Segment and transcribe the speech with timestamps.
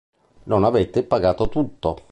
[0.45, 2.07] Non avete pagato tutto!